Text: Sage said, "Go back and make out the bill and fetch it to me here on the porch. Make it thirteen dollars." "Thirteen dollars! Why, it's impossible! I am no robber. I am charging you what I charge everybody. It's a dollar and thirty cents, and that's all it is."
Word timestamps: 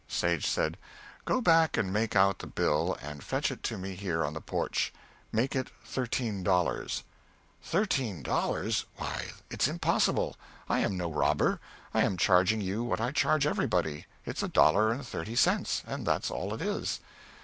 Sage 0.07 0.47
said, 0.47 0.77
"Go 1.25 1.41
back 1.41 1.77
and 1.77 1.93
make 1.93 2.15
out 2.15 2.39
the 2.39 2.47
bill 2.47 2.97
and 3.03 3.23
fetch 3.23 3.51
it 3.51 3.61
to 3.61 3.77
me 3.77 3.93
here 3.93 4.25
on 4.25 4.33
the 4.33 4.41
porch. 4.41 4.91
Make 5.31 5.55
it 5.55 5.69
thirteen 5.85 6.41
dollars." 6.41 7.03
"Thirteen 7.61 8.23
dollars! 8.23 8.85
Why, 8.95 9.25
it's 9.51 9.67
impossible! 9.67 10.37
I 10.67 10.79
am 10.79 10.97
no 10.97 11.11
robber. 11.13 11.59
I 11.93 12.01
am 12.01 12.17
charging 12.17 12.61
you 12.61 12.83
what 12.83 12.99
I 12.99 13.11
charge 13.11 13.45
everybody. 13.45 14.07
It's 14.25 14.41
a 14.41 14.47
dollar 14.47 14.91
and 14.91 15.05
thirty 15.05 15.35
cents, 15.35 15.83
and 15.85 16.03
that's 16.03 16.31
all 16.31 16.51
it 16.55 16.63
is." 16.63 16.99